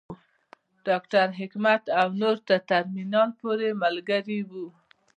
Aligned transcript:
ډاکټر 0.87 1.27
حکمت 1.39 1.83
او 1.99 2.07
نور 2.21 2.37
تر 2.47 2.59
ترمینل 2.69 3.29
پورې 3.41 3.69
ملګري 3.83 4.39
وو. 4.49 4.65